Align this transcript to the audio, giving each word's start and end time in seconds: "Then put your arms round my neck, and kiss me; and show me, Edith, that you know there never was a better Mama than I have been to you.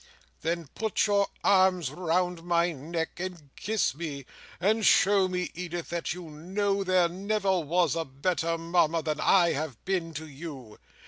"Then 0.41 0.65
put 0.73 1.05
your 1.05 1.27
arms 1.43 1.91
round 1.91 2.41
my 2.41 2.71
neck, 2.71 3.19
and 3.19 3.51
kiss 3.55 3.93
me; 3.93 4.25
and 4.59 4.83
show 4.83 5.27
me, 5.27 5.51
Edith, 5.53 5.89
that 5.91 6.11
you 6.11 6.23
know 6.23 6.83
there 6.83 7.07
never 7.07 7.59
was 7.59 7.95
a 7.95 8.03
better 8.03 8.57
Mama 8.57 9.03
than 9.03 9.19
I 9.19 9.51
have 9.51 9.77
been 9.85 10.15
to 10.15 10.27
you. 10.27 10.79